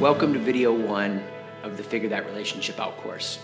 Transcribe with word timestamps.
Welcome 0.00 0.32
to 0.34 0.38
video 0.38 0.72
one 0.72 1.24
of 1.64 1.76
the 1.76 1.82
Figure 1.82 2.08
That 2.10 2.24
Relationship 2.26 2.78
Out 2.78 2.96
course. 2.98 3.40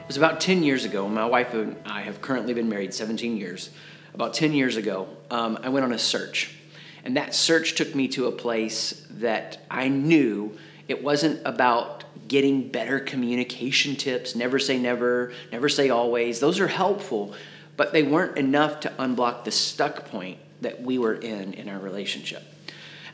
It 0.00 0.08
was 0.08 0.16
about 0.16 0.40
10 0.40 0.64
years 0.64 0.84
ago. 0.84 1.08
My 1.08 1.26
wife 1.26 1.54
and 1.54 1.76
I 1.86 2.00
have 2.00 2.20
currently 2.20 2.54
been 2.54 2.68
married 2.68 2.92
17 2.92 3.36
years. 3.36 3.70
About 4.14 4.34
10 4.34 4.52
years 4.52 4.74
ago, 4.74 5.06
um, 5.30 5.56
I 5.62 5.68
went 5.68 5.84
on 5.84 5.92
a 5.92 5.98
search. 5.98 6.56
And 7.04 7.16
that 7.16 7.36
search 7.36 7.76
took 7.76 7.94
me 7.94 8.08
to 8.08 8.26
a 8.26 8.32
place 8.32 9.06
that 9.10 9.60
I 9.70 9.86
knew 9.86 10.58
it 10.88 11.04
wasn't 11.04 11.40
about 11.44 12.02
getting 12.26 12.66
better 12.68 12.98
communication 12.98 13.94
tips, 13.94 14.34
never 14.34 14.58
say 14.58 14.76
never, 14.76 15.32
never 15.52 15.68
say 15.68 15.88
always. 15.88 16.40
Those 16.40 16.58
are 16.58 16.66
helpful, 16.66 17.32
but 17.76 17.92
they 17.92 18.02
weren't 18.02 18.38
enough 18.38 18.80
to 18.80 18.88
unblock 18.98 19.44
the 19.44 19.52
stuck 19.52 20.06
point 20.06 20.40
that 20.62 20.82
we 20.82 20.98
were 20.98 21.14
in 21.14 21.54
in 21.54 21.68
our 21.68 21.78
relationship. 21.78 22.42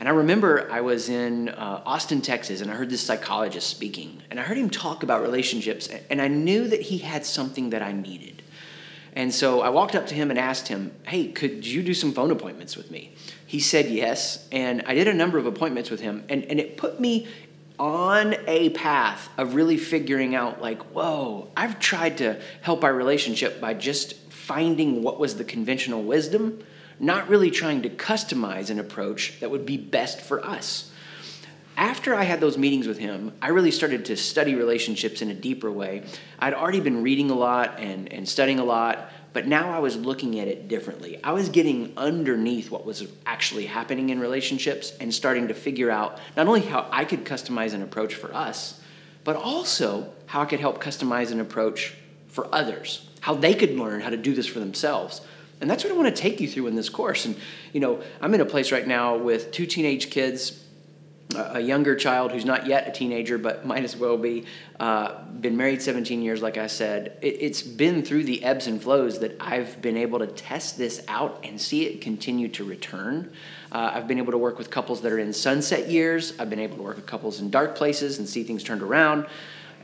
And 0.00 0.08
I 0.08 0.12
remember 0.12 0.70
I 0.70 0.80
was 0.80 1.08
in 1.08 1.48
uh, 1.48 1.82
Austin, 1.86 2.20
Texas, 2.20 2.61
and 2.61 2.70
I 2.70 2.74
heard 2.74 2.90
this 2.90 3.00
psychologist 3.00 3.68
speaking. 3.68 4.22
And 4.30 4.40
I 4.40 4.43
heard 4.43 4.58
him 4.58 4.71
talk 4.71 5.02
about 5.02 5.22
relationships, 5.22 5.89
and 6.11 6.21
I 6.21 6.29
knew 6.29 6.68
that 6.68 6.82
he 6.82 6.98
had 6.98 7.25
something 7.25 7.71
that 7.71 7.82
I 7.82 7.93
needed. 7.93 8.43
And 9.16 9.32
so 9.32 9.61
I 9.61 9.68
walked 9.68 9.94
up 9.94 10.08
to 10.08 10.14
him 10.14 10.30
and 10.30 10.38
asked 10.38 10.68
him, 10.68 10.93
Hey, 11.04 11.29
could 11.29 11.64
you 11.64 11.82
do 11.82 11.94
some 11.94 12.12
phone 12.12 12.30
appointments 12.30 12.76
with 12.76 12.90
me? 12.90 13.14
He 13.46 13.61
said 13.61 13.86
yes. 13.86 14.49
And 14.50 14.82
I 14.86 14.94
did 14.94 15.07
a 15.07 15.14
number 15.14 15.38
of 15.38 15.46
appointments 15.46 15.90
with 15.90 16.00
him, 16.00 16.24
and, 16.29 16.44
and 16.44 16.58
it 16.58 16.76
put 16.76 16.99
me 16.99 17.29
on 17.79 18.36
a 18.46 18.71
path 18.71 19.29
of 19.36 19.54
really 19.54 19.76
figuring 19.76 20.35
out, 20.35 20.61
like, 20.61 20.80
whoa, 20.94 21.49
I've 21.57 21.80
tried 21.80 22.18
to 22.18 22.40
help 22.63 22.85
our 22.85 22.94
relationship 22.94 23.61
by 23.61 23.74
just 23.74 24.14
finding 24.30 25.02
what 25.02 25.18
was 25.18 25.36
the 25.36 25.44
conventional 25.44 26.02
wisdom 26.02 26.63
not 26.98 27.29
really 27.29 27.50
trying 27.50 27.82
to 27.82 27.90
customize 27.90 28.71
an 28.71 28.79
approach 28.79 29.39
that 29.40 29.50
would 29.50 29.66
be 29.66 29.76
best 29.76 30.21
for 30.21 30.44
us. 30.44 30.90
After 31.76 32.14
I 32.14 32.22
had 32.22 32.41
those 32.41 32.56
meetings 32.56 32.86
with 32.86 32.98
him, 32.98 33.33
I 33.42 33.48
really 33.48 33.72
started 33.72 34.05
to 34.06 34.16
study 34.16 34.55
relationships 34.55 35.22
in 35.22 35.30
a 35.30 35.34
deeper 35.34 35.70
way. 35.70 36.04
I'd 36.38 36.54
already 36.54 36.80
been 36.80 37.02
reading 37.02 37.30
a 37.30 37.34
lot 37.34 37.80
and, 37.80 38.12
and 38.12 38.28
studying 38.28 38.60
a 38.60 38.64
lot, 38.64 39.10
but 39.32 39.48
now 39.48 39.70
I 39.70 39.80
was 39.80 39.96
looking 39.96 40.38
at 40.38 40.46
it 40.46 40.69
differently. 40.69 41.19
I 41.24 41.32
was 41.32 41.48
getting 41.48 41.92
underneath 41.96 42.70
what 42.70 42.86
was 42.86 43.08
actually 43.26 43.66
happening 43.66 44.10
in 44.10 44.20
relationships 44.20 44.92
and 45.00 45.12
starting 45.12 45.48
to 45.48 45.54
figure 45.54 45.91
out 45.91 46.20
not 46.36 46.47
only 46.47 46.60
how 46.60 46.86
I 46.92 47.04
could 47.04 47.24
customize 47.24 47.74
an 47.74 47.82
approach 47.82 48.14
for 48.14 48.32
us, 48.32 48.80
but 49.24 49.34
also 49.34 50.12
how 50.26 50.42
I 50.42 50.47
could 50.47 50.60
help 50.60 50.80
customize 50.80 51.32
an 51.32 51.41
approach 51.41 51.94
for 52.28 52.47
others, 52.54 53.08
how 53.20 53.34
they 53.34 53.54
could 53.54 53.76
learn 53.76 54.00
how 54.00 54.10
to 54.10 54.16
do 54.16 54.34
this 54.34 54.47
for 54.47 54.60
themselves. 54.60 55.20
And 55.60 55.70
that's 55.70 55.84
what 55.84 55.92
I 55.92 55.97
want 55.97 56.14
to 56.14 56.22
take 56.22 56.41
you 56.41 56.48
through 56.48 56.66
in 56.66 56.74
this 56.74 56.88
course. 56.88 57.24
And, 57.24 57.36
you 57.72 57.80
know, 57.80 58.02
I'm 58.20 58.34
in 58.34 58.41
a 58.41 58.47
place 58.47 58.72
right 58.72 58.86
now 58.86 59.16
with 59.16 59.50
two 59.50 59.66
teenage 59.66 60.10
kids, 60.10 60.64
a 61.34 61.60
younger 61.60 61.97
child 61.97 62.33
who's 62.33 62.44
not 62.44 62.66
yet 62.66 62.86
a 62.86 62.92
teenager, 62.92 63.38
but 63.38 63.66
might 63.66 63.84
as 63.84 63.97
well 63.97 64.16
be. 64.16 64.44
Uh, 64.78 65.22
been 65.41 65.56
married 65.56 65.82
17 65.82 66.22
years, 66.22 66.42
like 66.42 66.58
I 66.58 66.66
said. 66.66 67.19
It, 67.22 67.38
it's 67.41 67.62
been 67.62 68.02
through 68.02 68.25
the 68.25 68.44
ebbs 68.44 68.66
and 68.66 68.80
flows 68.82 69.20
that 69.20 69.36
I've 69.41 69.80
been 69.80 69.97
able 69.97 70.19
to 70.20 70.27
test 70.27 70.78
this 70.78 71.05
out 71.08 71.41
and 71.44 71.60
see 71.60 71.86
it 71.86 72.00
continue 72.00 72.48
to 72.48 72.64
return. 72.64 73.32
Uh, 73.72 73.92
I've 73.94 74.06
been 74.06 74.19
able 74.19 74.32
to 74.32 74.38
work 74.38 74.58
with 74.58 74.70
couples 74.70 75.00
that 75.02 75.12
are 75.12 75.19
in 75.19 75.32
sunset 75.32 75.91
years. 75.91 76.38
I've 76.38 76.50
been 76.50 76.60
able 76.60 76.77
to 76.77 76.82
work 76.82 76.97
with 76.97 77.06
couples 77.06 77.41
in 77.41 77.50
dark 77.50 77.75
places 77.75 78.19
and 78.19 78.28
see 78.28 78.44
things 78.44 78.62
turned 78.62 78.82
around. 78.82 79.27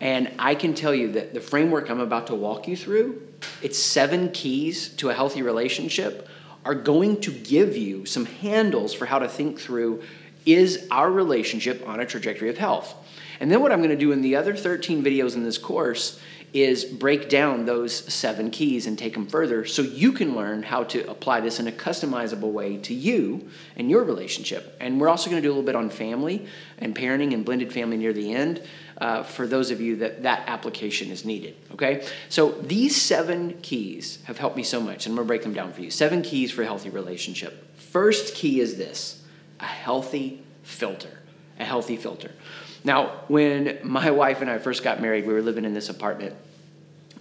And 0.01 0.33
I 0.39 0.55
can 0.55 0.75
tell 0.75 0.95
you 0.95 1.13
that 1.13 1.35
the 1.35 1.41
framework 1.41 1.91
I'm 1.91 2.01
about 2.01 2.29
to 2.29 2.35
walk 2.35 2.67
you 2.67 2.77
through, 2.77 3.23
it's 3.63 3.79
seven 3.79 4.31
keys 4.31 4.89
to 4.97 5.11
a 5.11 5.15
healthy 5.15 5.43
relationship, 5.43 6.29
are 6.65 6.75
going 6.75 7.21
to 7.23 7.31
give 7.31 7.77
you 7.77 8.07
some 8.07 8.27
handles 8.27 8.95
for 8.95 9.07
how 9.07 9.19
to 9.19 9.29
think 9.29 9.61
through 9.61 10.03
is 10.47 10.87
our 10.91 11.11
relationship 11.11 11.87
on 11.87 12.01
a 12.01 12.07
trajectory 12.07 12.49
of 12.49 12.57
health? 12.57 12.95
And 13.41 13.51
then 13.51 13.61
what 13.61 13.73
I'm 13.73 13.81
going 13.81 13.91
to 13.91 13.97
do 13.97 14.13
in 14.13 14.23
the 14.23 14.37
other 14.37 14.55
13 14.55 15.03
videos 15.03 15.35
in 15.35 15.45
this 15.45 15.59
course 15.59 16.21
is 16.53 16.85
break 16.85 17.29
down 17.29 17.65
those 17.65 17.95
seven 18.13 18.51
keys 18.51 18.87
and 18.87 18.99
take 18.99 19.15
them 19.15 19.27
further 19.27 19.65
so 19.65 19.83
you 19.83 20.13
can 20.13 20.35
learn 20.35 20.63
how 20.63 20.83
to 20.85 21.09
apply 21.09 21.41
this 21.41 21.61
in 21.61 21.69
a 21.69 21.73
customizable 21.73 22.51
way 22.51 22.77
to 22.77 22.93
you 22.93 23.49
and 23.77 23.89
your 23.89 24.03
relationship. 24.03 24.77
And 24.81 25.01
we're 25.01 25.09
also 25.09 25.31
going 25.31 25.41
to 25.41 25.47
do 25.47 25.51
a 25.51 25.55
little 25.55 25.67
bit 25.67 25.77
on 25.77 25.91
family 25.91 26.47
and 26.79 26.95
parenting 26.95 27.35
and 27.35 27.45
blended 27.45 27.73
family 27.73 27.97
near 27.97 28.13
the 28.13 28.35
end 28.35 28.63
uh, 29.01 29.23
for 29.23 29.47
those 29.47 29.71
of 29.71 29.81
you 29.81 29.97
that 29.97 30.23
that 30.25 30.45
application 30.49 31.11
is 31.11 31.25
needed. 31.25 31.57
Okay? 31.73 32.07
So 32.29 32.53
these 32.53 33.01
seven 33.01 33.59
keys 33.63 34.19
have 34.25 34.39
helped 34.39 34.57
me 34.57 34.63
so 34.63 34.81
much, 34.81 35.07
and 35.07 35.13
I'm 35.13 35.17
going 35.17 35.27
to 35.27 35.29
break 35.29 35.43
them 35.43 35.55
down 35.55 35.73
for 35.73 35.81
you. 35.81 35.91
Seven 35.91 36.23
keys 36.23 36.51
for 36.51 36.63
a 36.63 36.67
healthy 36.67 36.91
relationship. 36.91 37.77
First 37.77 38.35
key 38.35 38.61
is 38.61 38.77
this 38.77 39.23
a 39.59 39.67
healthy 39.67 40.43
filter. 40.63 41.21
A 41.59 41.65
healthy 41.65 41.97
filter. 41.97 42.33
Now, 42.83 43.21
when 43.29 43.79
my 43.83 44.11
wife 44.11 44.41
and 44.41 44.51
I 44.51 44.59
first 44.59 44.83
got 44.83 45.01
married, 45.01 45.27
we 45.27 45.33
were 45.33 45.43
living 45.43 45.65
in 45.65 45.75
this 45.75 45.91
apartment, 45.91 46.35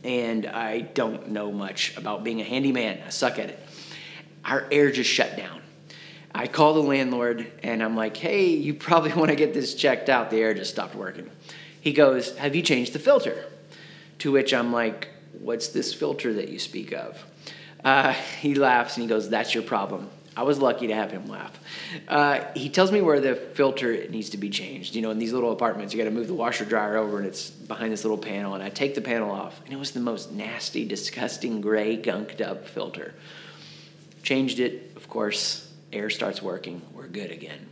and 0.04 0.46
I 0.46 0.82
don't 0.82 1.30
know 1.30 1.52
much 1.52 1.98
about 1.98 2.24
being 2.24 2.40
a 2.40 2.46
handyman. 2.46 3.02
I 3.06 3.10
suck 3.10 3.40
at 3.40 3.50
it. 3.50 3.60
Our 4.46 4.66
air 4.72 4.92
just 4.92 5.10
shut 5.10 5.36
down. 5.36 5.62
I 6.34 6.48
call 6.48 6.76
the 6.76 6.84
landlord 6.84 7.52
and 7.64 7.84
I'm 7.84 7.96
like, 7.96 8.16
hey, 8.16 8.48
you 8.48 8.74
probably 8.74 9.14
want 9.16 9.30
to 9.30 9.36
get 9.36 9.54
this 9.54 9.76
checked 9.76 10.10
out. 10.10 10.30
The 10.30 10.38
air 10.38 10.54
just 10.54 10.72
stopped 10.72 10.96
working. 10.96 11.30
He 11.82 11.94
goes, 11.94 12.38
have 12.38 12.56
you 12.56 12.62
changed 12.62 12.94
the 12.94 13.00
filter? 13.00 13.46
To 14.20 14.32
which 14.32 14.54
I'm 14.54 14.72
like, 14.72 15.10
what's 15.40 15.70
this 15.70 15.94
filter 15.94 16.34
that 16.34 16.50
you 16.50 16.60
speak 16.60 16.94
of? 16.94 17.24
Uh, 17.84 18.14
he 18.42 18.56
laughs 18.56 18.98
and 18.98 19.04
he 19.04 19.10
goes, 19.10 19.30
that's 19.30 19.54
your 19.54 19.64
problem. 19.64 20.10
I 20.40 20.44
was 20.44 20.62
lucky 20.62 20.88
to 20.88 20.96
have 20.96 21.12
him 21.12 21.28
laugh. 21.28 21.52
Uh, 22.08 22.40
he 22.56 22.70
tells 22.70 22.94
me 22.94 23.02
where 23.02 23.20
the 23.20 23.36
filter 23.36 24.08
needs 24.08 24.30
to 24.30 24.38
be 24.38 24.50
changed. 24.50 24.96
You 24.96 25.02
know, 25.02 25.12
in 25.12 25.20
these 25.20 25.34
little 25.34 25.52
apartments, 25.52 25.94
you 25.94 25.98
got 25.98 26.06
to 26.06 26.16
move 26.16 26.28
the 26.28 26.34
washer 26.34 26.64
dryer 26.64 26.96
over, 26.96 27.18
and 27.18 27.28
it's 27.28 27.50
behind 27.50 27.92
this 27.92 28.06
little 28.06 28.18
panel. 28.18 28.54
And 28.54 28.64
I 28.64 28.70
take 28.70 28.96
the 28.96 29.02
panel 29.02 29.32
off, 29.32 29.60
and 29.66 29.74
it 29.74 29.76
was 29.76 29.92
the 29.92 30.00
most 30.00 30.32
nasty, 30.32 30.86
disgusting, 30.86 31.60
gray, 31.60 31.98
gunked 31.98 32.40
up 32.40 32.70
filter. 32.70 33.14
Changed 34.24 34.62
it, 34.62 34.94
of 34.96 35.10
course. 35.10 35.70
Air 35.92 36.10
starts 36.10 36.42
working. 36.42 36.84
We're 36.94 37.08
good 37.08 37.32
again. 37.32 37.68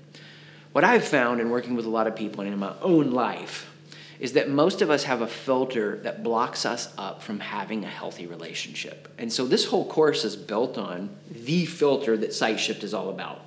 What 0.73 0.83
I've 0.83 1.05
found 1.05 1.39
in 1.39 1.49
working 1.49 1.73
with 1.77 1.85
a 1.85 1.89
lot 1.89 2.05
of 2.05 2.17
people 2.17 2.41
and 2.41 2.51
in 2.51 2.59
my 2.59 2.73
own 2.81 3.11
life 3.11 3.73
is 4.19 4.33
that 4.33 4.49
most 4.49 4.81
of 4.81 4.89
us 4.89 5.03
have 5.03 5.21
a 5.21 5.27
filter 5.27 5.97
that 5.97 6.23
blocks 6.23 6.65
us 6.65 6.93
up 6.97 7.21
from 7.21 7.39
having 7.39 7.83
a 7.83 7.89
healthy 7.89 8.25
relationship. 8.25 9.07
And 9.17 9.31
so 9.31 9.45
this 9.45 9.65
whole 9.65 9.85
course 9.85 10.25
is 10.25 10.35
built 10.35 10.77
on 10.77 11.15
the 11.29 11.65
filter 11.65 12.17
that 12.17 12.31
SiteShift 12.31 12.83
is 12.83 12.93
all 12.93 13.09
about. 13.09 13.41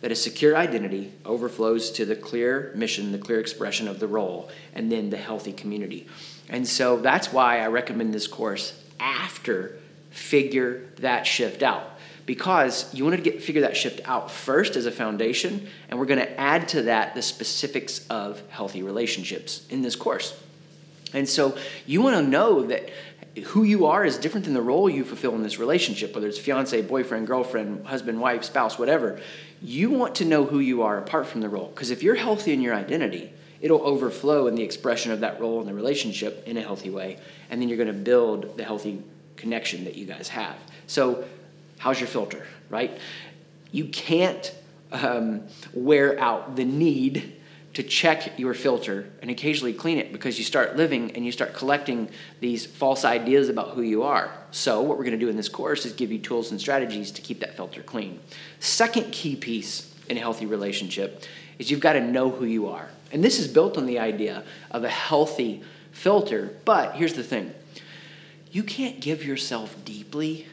That 0.00 0.12
a 0.12 0.16
secure 0.16 0.56
identity 0.56 1.12
overflows 1.24 1.90
to 1.92 2.06
the 2.06 2.16
clear 2.16 2.72
mission, 2.74 3.12
the 3.12 3.18
clear 3.18 3.40
expression 3.40 3.86
of 3.86 4.00
the 4.00 4.08
role, 4.08 4.50
and 4.74 4.90
then 4.90 5.10
the 5.10 5.18
healthy 5.18 5.52
community. 5.52 6.08
And 6.48 6.66
so 6.66 6.96
that's 6.96 7.32
why 7.32 7.60
I 7.60 7.66
recommend 7.66 8.14
this 8.14 8.26
course 8.26 8.82
after 8.98 9.76
figure 10.10 10.86
that 10.96 11.26
shift 11.26 11.62
out 11.62 11.89
because 12.26 12.92
you 12.94 13.04
want 13.04 13.16
to 13.16 13.22
get 13.22 13.42
figure 13.42 13.62
that 13.62 13.76
shift 13.76 14.00
out 14.04 14.30
first 14.30 14.76
as 14.76 14.86
a 14.86 14.92
foundation 14.92 15.68
and 15.88 15.98
we're 15.98 16.06
going 16.06 16.20
to 16.20 16.40
add 16.40 16.68
to 16.68 16.82
that 16.82 17.14
the 17.14 17.22
specifics 17.22 18.06
of 18.08 18.42
healthy 18.50 18.82
relationships 18.82 19.66
in 19.70 19.82
this 19.82 19.96
course. 19.96 20.38
And 21.12 21.28
so 21.28 21.56
you 21.86 22.02
want 22.02 22.16
to 22.16 22.22
know 22.22 22.62
that 22.66 22.90
who 23.46 23.62
you 23.62 23.86
are 23.86 24.04
is 24.04 24.16
different 24.16 24.44
than 24.44 24.54
the 24.54 24.62
role 24.62 24.88
you 24.88 25.04
fulfill 25.04 25.34
in 25.34 25.42
this 25.42 25.58
relationship 25.58 26.14
whether 26.14 26.26
it's 26.26 26.38
fiance 26.38 26.80
boyfriend 26.82 27.26
girlfriend 27.26 27.86
husband 27.86 28.20
wife 28.20 28.44
spouse 28.44 28.78
whatever. 28.78 29.20
You 29.62 29.90
want 29.90 30.16
to 30.16 30.24
know 30.24 30.44
who 30.44 30.58
you 30.58 30.82
are 30.82 30.98
apart 30.98 31.26
from 31.26 31.40
the 31.40 31.48
role 31.48 31.68
because 31.68 31.90
if 31.90 32.02
you're 32.02 32.14
healthy 32.14 32.52
in 32.52 32.60
your 32.60 32.74
identity 32.74 33.32
it'll 33.60 33.82
overflow 33.82 34.46
in 34.46 34.54
the 34.54 34.62
expression 34.62 35.12
of 35.12 35.20
that 35.20 35.40
role 35.40 35.60
in 35.60 35.66
the 35.66 35.74
relationship 35.74 36.46
in 36.46 36.56
a 36.56 36.62
healthy 36.62 36.90
way 36.90 37.18
and 37.50 37.60
then 37.60 37.68
you're 37.68 37.78
going 37.78 37.86
to 37.86 37.92
build 37.92 38.56
the 38.56 38.64
healthy 38.64 39.02
connection 39.36 39.84
that 39.84 39.96
you 39.96 40.06
guys 40.06 40.28
have. 40.28 40.56
So 40.86 41.24
How's 41.80 41.98
your 41.98 42.08
filter, 42.08 42.46
right? 42.68 42.98
You 43.72 43.86
can't 43.86 44.54
um, 44.92 45.44
wear 45.72 46.20
out 46.20 46.54
the 46.54 46.64
need 46.66 47.40
to 47.72 47.82
check 47.82 48.38
your 48.38 48.52
filter 48.52 49.08
and 49.22 49.30
occasionally 49.30 49.72
clean 49.72 49.96
it 49.96 50.12
because 50.12 50.36
you 50.36 50.44
start 50.44 50.76
living 50.76 51.12
and 51.12 51.24
you 51.24 51.32
start 51.32 51.54
collecting 51.54 52.10
these 52.40 52.66
false 52.66 53.06
ideas 53.06 53.48
about 53.48 53.70
who 53.70 53.80
you 53.80 54.02
are. 54.02 54.30
So, 54.50 54.82
what 54.82 54.98
we're 54.98 55.04
going 55.04 55.18
to 55.18 55.24
do 55.24 55.30
in 55.30 55.38
this 55.38 55.48
course 55.48 55.86
is 55.86 55.94
give 55.94 56.12
you 56.12 56.18
tools 56.18 56.50
and 56.50 56.60
strategies 56.60 57.10
to 57.12 57.22
keep 57.22 57.40
that 57.40 57.56
filter 57.56 57.82
clean. 57.82 58.20
Second 58.58 59.10
key 59.10 59.34
piece 59.34 59.94
in 60.10 60.18
a 60.18 60.20
healthy 60.20 60.44
relationship 60.44 61.24
is 61.58 61.70
you've 61.70 61.80
got 61.80 61.94
to 61.94 62.02
know 62.02 62.28
who 62.28 62.44
you 62.44 62.68
are. 62.68 62.90
And 63.10 63.24
this 63.24 63.38
is 63.38 63.48
built 63.48 63.78
on 63.78 63.86
the 63.86 64.00
idea 64.00 64.44
of 64.70 64.84
a 64.84 64.90
healthy 64.90 65.62
filter. 65.92 66.54
But 66.66 66.96
here's 66.96 67.14
the 67.14 67.24
thing 67.24 67.54
you 68.52 68.64
can't 68.64 69.00
give 69.00 69.24
yourself 69.24 69.82
deeply 69.86 70.46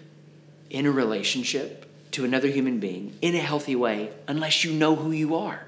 in 0.69 0.85
a 0.85 0.91
relationship 0.91 1.85
to 2.11 2.25
another 2.25 2.47
human 2.47 2.79
being 2.79 3.15
in 3.21 3.35
a 3.35 3.39
healthy 3.39 3.75
way 3.75 4.11
unless 4.27 4.63
you 4.63 4.71
know 4.73 4.95
who 4.95 5.11
you 5.11 5.35
are. 5.35 5.61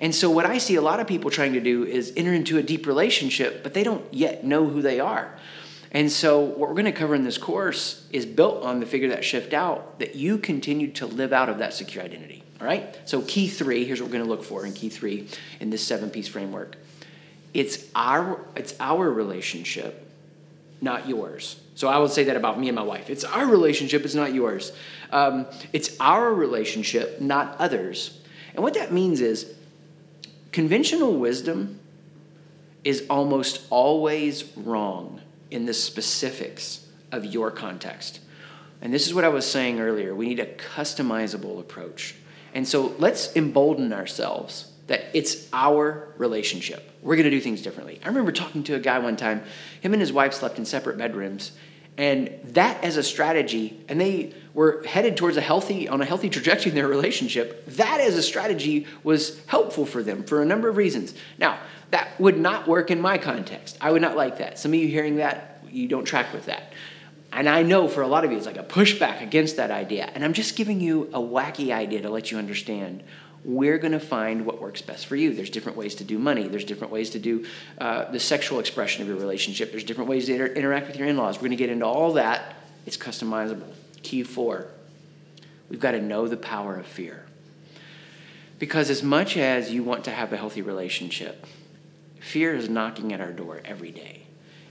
And 0.00 0.14
so, 0.14 0.30
what 0.30 0.46
I 0.46 0.58
see 0.58 0.74
a 0.74 0.82
lot 0.82 0.98
of 0.98 1.06
people 1.06 1.30
trying 1.30 1.52
to 1.52 1.60
do 1.60 1.84
is 1.84 2.12
enter 2.16 2.32
into 2.32 2.58
a 2.58 2.62
deep 2.62 2.86
relationship, 2.86 3.62
but 3.62 3.72
they 3.72 3.84
don't 3.84 4.04
yet 4.12 4.44
know 4.44 4.66
who 4.66 4.82
they 4.82 4.98
are. 4.98 5.32
And 5.92 6.10
so, 6.10 6.40
what 6.40 6.68
we're 6.68 6.74
going 6.74 6.86
to 6.86 6.92
cover 6.92 7.14
in 7.14 7.22
this 7.22 7.38
course 7.38 8.08
is 8.10 8.26
built 8.26 8.64
on 8.64 8.80
the 8.80 8.86
figure 8.86 9.10
that 9.10 9.24
shift 9.24 9.52
out 9.52 10.00
that 10.00 10.16
you 10.16 10.38
continue 10.38 10.90
to 10.92 11.06
live 11.06 11.32
out 11.32 11.48
of 11.48 11.58
that 11.58 11.72
secure 11.72 12.02
identity. 12.02 12.42
All 12.60 12.66
right? 12.66 12.98
So, 13.04 13.22
key 13.22 13.46
three 13.46 13.84
here's 13.84 14.00
what 14.00 14.10
we're 14.10 14.18
going 14.18 14.24
to 14.24 14.30
look 14.30 14.42
for 14.42 14.66
in 14.66 14.72
key 14.72 14.88
three 14.88 15.28
in 15.60 15.70
this 15.70 15.86
seven 15.86 16.10
piece 16.10 16.26
framework 16.26 16.76
it's 17.54 17.86
our, 17.94 18.40
it's 18.56 18.74
our 18.80 19.10
relationship, 19.10 20.08
not 20.82 21.08
yours. 21.08 21.60
So, 21.74 21.88
I 21.88 21.98
would 21.98 22.10
say 22.10 22.24
that 22.24 22.36
about 22.36 22.58
me 22.60 22.68
and 22.68 22.76
my 22.76 22.82
wife. 22.82 23.08
It's 23.08 23.24
our 23.24 23.46
relationship, 23.46 24.04
it's 24.04 24.14
not 24.14 24.34
yours. 24.34 24.72
Um, 25.10 25.46
it's 25.72 25.96
our 26.00 26.32
relationship, 26.32 27.20
not 27.20 27.56
others. 27.58 28.18
And 28.54 28.62
what 28.62 28.74
that 28.74 28.92
means 28.92 29.20
is 29.20 29.54
conventional 30.50 31.14
wisdom 31.14 31.80
is 32.84 33.04
almost 33.08 33.62
always 33.70 34.44
wrong 34.56 35.20
in 35.50 35.66
the 35.66 35.74
specifics 35.74 36.86
of 37.12 37.24
your 37.24 37.50
context. 37.50 38.20
And 38.80 38.92
this 38.92 39.06
is 39.06 39.14
what 39.14 39.24
I 39.24 39.28
was 39.28 39.48
saying 39.48 39.80
earlier. 39.80 40.14
We 40.14 40.26
need 40.26 40.40
a 40.40 40.46
customizable 40.46 41.60
approach. 41.60 42.16
And 42.52 42.66
so 42.66 42.94
let's 42.98 43.34
embolden 43.36 43.92
ourselves 43.92 44.71
that 44.92 45.06
it's 45.14 45.48
our 45.54 46.12
relationship. 46.18 46.86
We're 47.00 47.16
going 47.16 47.24
to 47.24 47.30
do 47.30 47.40
things 47.40 47.62
differently. 47.62 47.98
I 48.04 48.08
remember 48.08 48.30
talking 48.30 48.62
to 48.64 48.74
a 48.74 48.78
guy 48.78 48.98
one 48.98 49.16
time, 49.16 49.42
him 49.80 49.94
and 49.94 50.02
his 50.02 50.12
wife 50.12 50.34
slept 50.34 50.58
in 50.58 50.66
separate 50.66 50.98
bedrooms. 50.98 51.52
And 51.96 52.38
that 52.48 52.84
as 52.84 52.98
a 52.98 53.02
strategy, 53.02 53.82
and 53.88 53.98
they 53.98 54.34
were 54.52 54.82
headed 54.86 55.16
towards 55.16 55.38
a 55.38 55.40
healthy, 55.40 55.88
on 55.88 56.02
a 56.02 56.04
healthy 56.04 56.28
trajectory 56.28 56.72
in 56.72 56.76
their 56.76 56.88
relationship, 56.88 57.64
that 57.68 58.00
as 58.02 58.18
a 58.18 58.22
strategy 58.22 58.86
was 59.02 59.42
helpful 59.46 59.86
for 59.86 60.02
them 60.02 60.24
for 60.24 60.42
a 60.42 60.44
number 60.44 60.68
of 60.68 60.76
reasons. 60.76 61.14
Now, 61.38 61.58
that 61.90 62.20
would 62.20 62.38
not 62.38 62.68
work 62.68 62.90
in 62.90 63.00
my 63.00 63.16
context. 63.16 63.78
I 63.80 63.92
would 63.92 64.02
not 64.02 64.14
like 64.14 64.36
that. 64.38 64.58
Some 64.58 64.74
of 64.74 64.78
you 64.78 64.88
hearing 64.88 65.16
that, 65.16 65.64
you 65.70 65.88
don't 65.88 66.04
track 66.04 66.34
with 66.34 66.44
that. 66.46 66.74
And 67.32 67.48
I 67.48 67.62
know 67.62 67.88
for 67.88 68.02
a 68.02 68.06
lot 68.06 68.26
of 68.26 68.30
you, 68.30 68.36
it's 68.36 68.44
like 68.44 68.58
a 68.58 68.62
pushback 68.62 69.22
against 69.22 69.56
that 69.56 69.70
idea. 69.70 70.10
And 70.14 70.22
I'm 70.22 70.34
just 70.34 70.54
giving 70.54 70.82
you 70.82 71.08
a 71.14 71.18
wacky 71.18 71.72
idea 71.72 72.02
to 72.02 72.10
let 72.10 72.30
you 72.30 72.36
understand 72.36 73.02
we're 73.44 73.78
going 73.78 73.92
to 73.92 74.00
find 74.00 74.46
what 74.46 74.60
works 74.60 74.82
best 74.82 75.06
for 75.06 75.16
you. 75.16 75.34
There's 75.34 75.50
different 75.50 75.76
ways 75.76 75.96
to 75.96 76.04
do 76.04 76.18
money. 76.18 76.46
There's 76.46 76.64
different 76.64 76.92
ways 76.92 77.10
to 77.10 77.18
do 77.18 77.44
uh, 77.78 78.10
the 78.10 78.20
sexual 78.20 78.60
expression 78.60 79.02
of 79.02 79.08
your 79.08 79.16
relationship. 79.16 79.70
There's 79.70 79.84
different 79.84 80.08
ways 80.08 80.26
to 80.26 80.32
inter- 80.34 80.46
interact 80.46 80.86
with 80.86 80.96
your 80.96 81.08
in 81.08 81.16
laws. 81.16 81.36
We're 81.36 81.48
going 81.48 81.50
to 81.50 81.56
get 81.56 81.70
into 81.70 81.86
all 81.86 82.12
that. 82.14 82.56
It's 82.86 82.96
customizable. 82.96 83.70
Key 84.02 84.22
four 84.22 84.68
we've 85.72 85.80
got 85.80 85.92
to 85.92 86.02
know 86.02 86.28
the 86.28 86.36
power 86.36 86.76
of 86.76 86.86
fear. 86.86 87.24
Because 88.58 88.90
as 88.90 89.02
much 89.02 89.38
as 89.38 89.72
you 89.72 89.82
want 89.82 90.04
to 90.04 90.10
have 90.10 90.30
a 90.32 90.36
healthy 90.36 90.60
relationship, 90.60 91.46
fear 92.20 92.54
is 92.54 92.68
knocking 92.68 93.14
at 93.14 93.22
our 93.22 93.32
door 93.32 93.62
every 93.64 93.90
day. 93.90 94.24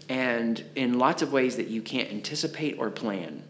And 0.08 0.64
in 0.76 1.00
lots 1.00 1.24
of 1.24 1.34
ways 1.34 1.56
that 1.56 1.68
you 1.68 1.82
can't 1.82 2.12
anticipate 2.12 2.78
or 2.78 2.92
plan, 2.92 3.44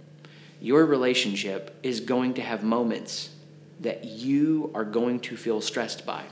your 0.61 0.85
relationship 0.85 1.77
is 1.83 1.99
going 1.99 2.35
to 2.35 2.41
have 2.41 2.63
moments 2.63 3.31
that 3.81 4.05
you 4.05 4.71
are 4.73 4.85
going 4.85 5.19
to 5.19 5.35
feel 5.35 5.61
stressed 5.61 6.05
by. 6.05 6.23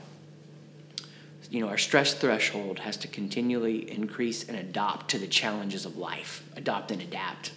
You 1.50 1.60
know, 1.60 1.68
our 1.68 1.78
stress 1.78 2.14
threshold 2.14 2.78
has 2.80 2.96
to 2.98 3.08
continually 3.08 3.90
increase 3.90 4.48
and 4.48 4.56
adopt 4.56 5.10
to 5.10 5.18
the 5.18 5.26
challenges 5.26 5.84
of 5.84 5.96
life, 5.96 6.44
adopt 6.56 6.92
and 6.92 7.02
adapt. 7.02 7.52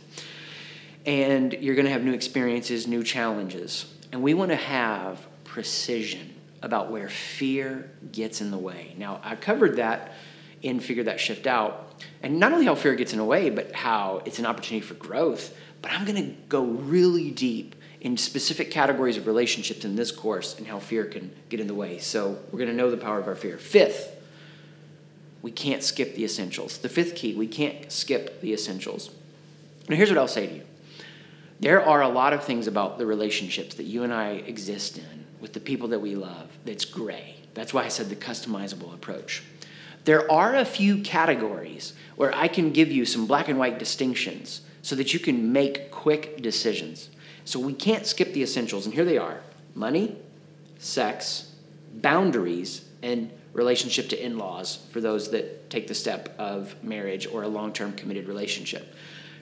And 1.06 1.54
you're 1.54 1.76
going 1.76 1.86
to 1.86 1.92
have 1.92 2.04
new 2.04 2.14
experiences, 2.14 2.88
new 2.88 3.04
challenges. 3.04 3.94
And 4.12 4.24
we 4.24 4.34
want 4.34 4.50
to 4.50 4.56
have 4.56 5.26
precision 5.44 6.34
about 6.64 6.90
where 6.90 7.10
fear 7.10 7.92
gets 8.12 8.42
in 8.42 8.50
the 8.50 8.58
way. 8.58 8.96
Now, 8.98 9.20
I 9.24 9.36
covered 9.36 9.76
that 9.76 10.14
in 10.64 10.80
Figure 10.80 11.04
That 11.04 11.20
Shift 11.20 11.46
Out. 11.46 11.94
And 12.24 12.40
not 12.40 12.52
only 12.52 12.66
how 12.66 12.74
fear 12.74 12.96
gets 12.96 13.12
in 13.12 13.20
the 13.20 13.26
way, 13.26 13.52
but 13.52 13.74
how 13.74 14.24
it's 14.26 14.40
an 14.40 14.46
opportunity 14.48 14.86
for 14.86 14.96
growth. 14.96 15.56
But 15.84 15.92
I'm 15.92 16.06
going 16.06 16.16
to 16.16 16.34
go 16.48 16.64
really 16.64 17.30
deep 17.30 17.76
in 18.04 18.18
specific 18.18 18.70
categories 18.70 19.16
of 19.16 19.26
relationships 19.26 19.86
in 19.86 19.96
this 19.96 20.12
course 20.12 20.58
and 20.58 20.68
how 20.68 20.78
fear 20.78 21.06
can 21.06 21.32
get 21.50 21.62
in 21.62 21.68
the 21.68 21.74
way. 21.74 21.98
So 21.98 22.38
we're 22.52 22.60
going 22.60 22.70
to 22.70 22.76
know 22.76 22.92
the 22.92 22.98
power 22.98 23.18
of 23.18 23.28
our 23.28 23.36
fear. 23.36 23.58
Fifth, 23.58 24.22
we 25.42 25.52
can't 25.52 25.82
skip 25.82 26.14
the 26.14 26.26
essentials. 26.26 26.78
The 26.78 26.90
fifth 26.90 27.16
key, 27.16 27.34
we 27.34 27.48
can't 27.48 27.90
skip 27.92 28.42
the 28.42 28.54
essentials. 28.54 29.10
Now, 29.88 29.96
here's 29.96 30.10
what 30.10 30.18
I'll 30.18 30.28
say 30.28 30.48
to 30.48 30.54
you 30.54 30.64
there 31.62 31.86
are 31.86 32.02
a 32.02 32.10
lot 32.10 32.34
of 32.34 32.44
things 32.44 32.68
about 32.68 32.98
the 32.98 33.06
relationships 33.06 33.76
that 33.76 33.84
you 33.84 34.04
and 34.04 34.14
I 34.14 34.32
exist 34.32 34.98
in 34.98 35.26
with 35.40 35.54
the 35.54 35.62
people 35.62 35.88
that 35.90 36.00
we 36.00 36.14
love 36.14 36.50
that's 36.66 36.84
gray. 36.84 37.38
That's 37.54 37.74
why 37.74 37.86
I 37.86 37.88
said 37.88 38.10
the 38.10 38.18
customizable 38.18 38.94
approach. 38.94 39.44
There 40.04 40.30
are 40.30 40.56
a 40.56 40.66
few 40.66 40.98
categories 40.98 41.94
where 42.18 42.36
I 42.36 42.50
can 42.50 42.74
give 42.74 42.92
you 42.92 43.06
some 43.06 43.28
black 43.28 43.48
and 43.48 43.58
white 43.58 43.80
distinctions 43.80 44.62
so 44.82 44.98
that 44.98 45.14
you 45.14 45.20
can 45.22 45.54
make 45.54 45.90
quick 45.90 46.42
decisions. 46.42 47.10
So 47.46 47.60
we 47.60 47.74
can't 47.74 48.06
skip 48.06 48.34
the 48.34 48.44
essentials, 48.44 48.86
and 48.86 48.94
here 48.94 49.06
they 49.06 49.18
are 49.18 49.42
money, 49.76 50.16
sex, 50.80 51.52
boundaries, 51.94 52.86
and 53.02 53.32
relationship 53.54 54.10
to 54.10 54.26
in 54.26 54.38
laws 54.38 54.80
for 54.92 55.02
those 55.02 55.32
that 55.32 55.70
take 55.70 55.88
the 55.88 55.94
step 55.94 56.34
of 56.40 56.82
marriage 56.84 57.28
or 57.28 57.44
a 57.44 57.48
long 57.48 57.74
term 57.74 57.94
committed 57.94 58.28
relationship. 58.28 58.96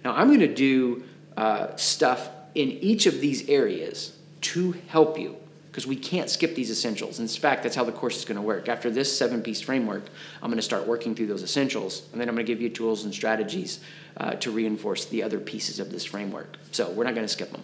Now, 0.03 0.13
I'm 0.13 0.27
going 0.27 0.39
to 0.39 0.53
do 0.53 1.03
uh, 1.38 1.75
stuff 1.75 2.30
in 2.56 2.71
each 2.71 3.06
of 3.06 3.21
these 3.21 3.48
areas 3.48 4.18
to 4.42 4.74
help 4.88 5.18
you 5.18 5.38
because 5.72 5.88
we 5.88 5.96
can't 5.96 6.30
skip 6.30 6.54
these 6.54 6.70
essentials. 6.70 7.22
In 7.22 7.28
fact, 7.30 7.64
that's 7.64 7.78
how 7.78 7.86
the 7.86 7.94
course 7.94 8.18
is 8.18 8.26
going 8.26 8.36
to 8.36 8.42
work. 8.42 8.68
After 8.68 8.92
this 8.92 9.18
seven 9.18 9.42
piece 9.42 9.62
framework, 9.62 10.04
I'm 10.44 10.50
going 10.50 10.58
to 10.58 10.62
start 10.62 10.86
working 10.86 11.16
through 11.16 11.28
those 11.28 11.44
essentials, 11.44 12.04
and 12.12 12.20
then 12.20 12.28
I'm 12.28 12.36
going 12.36 12.46
to 12.46 12.52
give 12.52 12.62
you 12.62 12.70
tools 12.70 13.06
and 13.06 13.14
strategies 13.14 13.80
uh, 14.18 14.32
to 14.34 14.52
reinforce 14.52 15.06
the 15.06 15.24
other 15.24 15.40
pieces 15.40 15.80
of 15.80 15.90
this 15.90 16.04
framework. 16.04 16.58
So 16.72 16.92
we're 16.92 17.06
not 17.06 17.16
going 17.16 17.26
to 17.26 17.32
skip 17.32 17.54
them. 17.54 17.64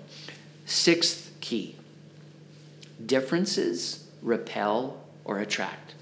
Sixth 0.65 1.33
key 1.41 1.75
differences 3.05 4.07
repel 4.21 5.03
or 5.25 5.39
attract. 5.39 5.95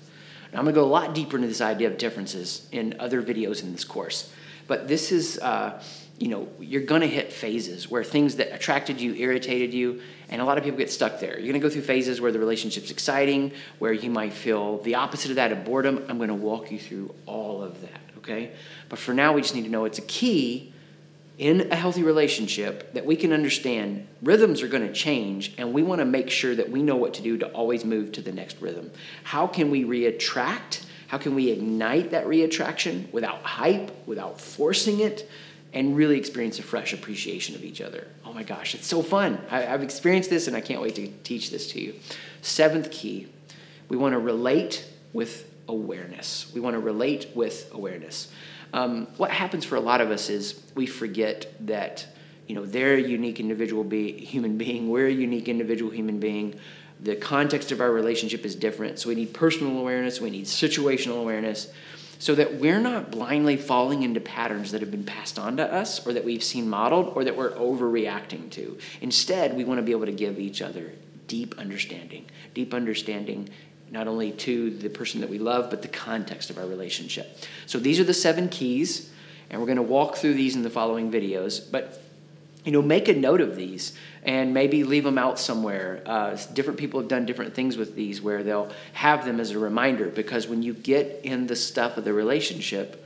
Now, 0.54 0.60
I'm 0.60 0.66
going 0.66 0.76
to 0.76 0.82
go 0.82 0.86
a 0.86 0.88
lot 0.88 1.16
deeper 1.16 1.38
into 1.38 1.48
this 1.48 1.60
idea 1.60 1.88
of 1.88 1.98
differences 1.98 2.68
in 2.72 2.96
other 3.00 3.24
videos 3.24 3.64
in 3.64 3.72
this 3.72 3.84
course, 3.84 4.32
but 4.68 4.88
this 4.88 5.12
is. 5.12 5.40
Uh, 5.40 5.82
you 6.18 6.30
know, 6.30 6.48
you're 6.60 6.84
to 7.02 7.08
hit 7.08 7.34
phases 7.34 7.90
where 7.90 8.04
things 8.04 8.38
that 8.38 8.54
attracted 8.54 9.02
you, 9.02 9.14
irritated 9.16 9.74
you, 9.74 10.02
and 10.30 10.42
a 10.42 10.46
lot 10.46 10.58
of 10.58 10.64
people 10.64 10.78
get 10.78 10.92
stuck 10.92 11.20
there. 11.20 11.38
You're 11.38 11.52
to 11.62 11.68
go 11.68 11.70
through 11.70 11.82
phases 11.82 12.22
where 12.22 12.32
the 12.32 12.40
relationship's 12.40 12.90
exciting, 12.90 13.52
where 13.80 13.92
you 13.92 14.10
might 14.10 14.34
feel 14.34 14.80
the 14.80 14.96
opposite 14.96 15.30
of 15.30 15.36
that 15.36 15.52
of 15.52 15.66
boredom. 15.66 16.06
I'm 16.08 16.18
to 16.30 16.36
walk 16.36 16.72
you 16.72 16.80
through 16.80 17.14
all 17.26 17.62
of 17.62 17.82
that, 17.82 18.02
okay? 18.20 18.54
But 18.88 19.00
for 19.00 19.14
now, 19.14 19.34
we 19.34 19.42
just 19.42 19.56
need 19.56 19.66
to 19.66 19.70
know 19.70 19.86
it's 19.86 20.00
a 20.00 20.04
key 20.04 20.72
in 21.38 21.70
a 21.72 21.76
healthy 21.76 22.02
relationship 22.02 22.94
that 22.94 23.06
we 23.06 23.18
can 23.18 23.34
understand 23.34 24.08
rhythms 24.22 24.62
are 24.62 24.70
going 24.70 24.88
to 24.88 24.94
change, 24.94 25.54
and 25.58 25.74
we 25.74 25.84
want 25.84 26.00
to 26.00 26.06
make 26.06 26.30
sure 26.30 26.56
that 26.56 26.72
we 26.72 26.82
know 26.82 26.96
what 26.96 27.16
to 27.16 27.22
do 27.22 27.38
to 27.38 27.48
always 27.48 27.84
move 27.84 28.14
to 28.14 28.22
the 28.22 28.32
next 28.32 28.62
rhythm. 28.62 28.90
How 29.24 29.48
can 29.48 29.70
we 29.70 29.84
reattract? 29.84 30.86
How 31.08 31.18
can 31.18 31.36
we 31.36 31.52
ignite 31.52 32.12
that 32.12 32.26
reattraction 32.26 33.12
without 33.12 33.44
hype, 33.44 33.92
without 34.08 34.40
forcing 34.40 35.02
it? 35.02 35.30
And 35.76 35.98
really 35.98 36.18
experience 36.18 36.58
a 36.58 36.64
fresh 36.64 36.94
appreciation 36.94 37.54
of 37.54 37.64
each 37.64 37.82
other. 37.82 38.08
Oh 38.26 38.32
my 38.32 38.44
gosh, 38.44 38.74
it's 38.74 38.88
so 38.88 39.04
fun. 39.04 39.40
I, 39.52 39.62
have 39.62 39.84
experienced 39.84 40.30
this 40.30 40.48
and 40.48 40.56
I 40.56 40.62
can't 40.62 40.82
wait 40.82 40.96
to 40.96 41.10
teach 41.24 41.52
this 41.52 41.70
to 41.74 41.82
you. 41.82 41.96
Seventh 42.42 42.90
key, 42.90 43.28
we 43.90 43.98
want 43.98 44.14
to 44.14 44.20
relate 44.20 44.88
with 45.12 45.52
awareness. 45.68 46.50
We 46.54 46.62
want 46.62 46.76
to 46.76 46.80
relate 46.80 47.32
with 47.36 47.70
awareness. 47.74 48.30
Um, 48.74 49.08
what 49.18 49.32
happens 49.32 49.66
for 49.66 49.76
a 49.76 49.82
lot 49.82 50.00
of 50.00 50.12
us 50.12 50.30
is 50.30 50.62
we 50.76 50.86
forget 50.86 51.54
that 51.68 52.08
you 52.48 52.56
know 52.56 52.66
they're 52.66 52.96
a 52.96 53.02
unique 53.02 53.40
individual 53.40 53.84
be- 53.84 54.14
human 54.14 54.58
being. 54.58 54.90
We're 54.90 55.08
a 55.08 55.12
unique 55.12 55.48
individual 55.48 55.92
human 55.92 56.20
being. 56.20 56.60
The 57.02 57.16
context 57.16 57.72
of 57.72 57.82
our 57.82 57.92
relationship 57.92 58.46
is 58.46 58.56
different, 58.56 59.00
so 59.00 59.10
we 59.10 59.16
need 59.16 59.34
personal 59.34 59.78
awareness. 59.80 60.22
We 60.22 60.30
need 60.30 60.46
situational 60.46 61.22
awareness 61.22 61.70
so 62.20 62.36
that 62.36 62.56
we're 62.56 62.80
not 62.80 63.12
blindly 63.12 63.58
falling 63.58 64.04
into 64.04 64.20
patterns 64.20 64.72
that 64.72 64.82
have 64.82 64.92
been 64.92 65.04
passed 65.04 65.38
on 65.38 65.58
to 65.58 65.74
us 65.74 66.06
or 66.06 66.14
that 66.14 66.24
we've 66.24 66.44
seen 66.44 66.70
modeled 66.70 67.14
or 67.16 67.24
that 67.24 67.36
we're 67.36 67.52
overreacting 67.52 68.50
to. 68.52 68.78
Instead, 69.02 69.56
we 69.56 69.64
want 69.64 69.78
to 69.78 69.84
be 69.84 69.92
able 69.92 70.06
to 70.06 70.12
give 70.12 70.40
each 70.40 70.62
other 70.62 70.94
deep 71.28 71.56
understanding, 71.58 72.26
deep 72.54 72.74
understanding 72.74 73.50
not 73.92 74.08
only 74.08 74.32
to 74.32 74.72
the 74.72 74.90
person 74.90 75.22
that 75.22 75.30
we 75.30 75.40
love, 75.40 75.70
but 75.70 75.82
the 75.82 75.88
context 75.88 76.50
of 76.50 76.58
our 76.58 76.66
relationship. 76.66 77.38
So 77.66 77.80
these 77.80 78.00
are 78.00 78.04
the 78.04 78.14
seven 78.14 78.50
keys, 78.50 79.12
and 79.50 79.60
we're 79.60 79.68
going 79.68 79.78
to 79.78 79.84
walk 79.84 80.16
through 80.16 80.34
these 80.34 80.56
in 80.56 80.64
the 80.64 80.70
following 80.70 81.12
videos. 81.12 81.72
But 81.72 82.02
you 82.66 82.72
know, 82.72 82.82
make 82.82 83.08
a 83.08 83.14
note 83.14 83.42
of 83.42 83.56
these 83.56 83.94
and 84.24 84.54
maybe 84.54 84.84
leave 84.84 85.04
them 85.04 85.20
out 85.20 85.40
somewhere. 85.40 86.02
Uh, 86.06 86.36
different 86.54 86.80
people 86.80 87.00
have 87.00 87.08
done 87.08 87.26
different 87.26 87.54
things 87.54 87.78
with 87.78 87.96
these 87.96 88.22
where 88.22 88.44
they'll 88.44 88.72
have 88.94 89.24
them 89.24 89.40
as 89.40 89.52
a 89.52 89.60
reminder 89.60 90.10
because 90.10 90.48
when 90.48 90.64
you 90.64 90.74
get 90.74 91.22
in 91.24 91.46
the 91.46 91.56
stuff 91.56 91.96
of 91.96 92.04
the 92.04 92.12
relationship, 92.12 93.06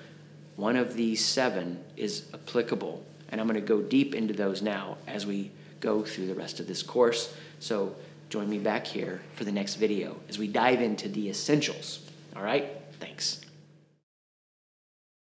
one 0.55 0.77
of 0.77 0.95
these 0.95 1.23
seven 1.23 1.83
is 1.97 2.25
applicable. 2.33 3.05
And 3.29 3.39
I'm 3.39 3.47
going 3.47 3.59
to 3.59 3.67
go 3.67 3.81
deep 3.81 4.15
into 4.15 4.33
those 4.33 4.61
now 4.61 4.97
as 5.07 5.27
we 5.27 5.51
go 5.81 6.03
through 6.03 6.27
the 6.27 6.35
rest 6.35 6.59
of 6.59 6.67
this 6.67 6.81
course. 6.81 7.33
So 7.59 7.95
join 8.29 8.49
me 8.49 8.59
back 8.59 8.87
here 8.87 9.21
for 9.35 9.43
the 9.43 9.51
next 9.51 9.75
video 9.75 10.15
as 10.29 10.39
we 10.39 10.47
dive 10.47 10.81
into 10.81 11.09
the 11.09 11.29
essentials. 11.29 11.99
All 12.35 12.41
right? 12.41 12.69
Thanks. 12.99 13.48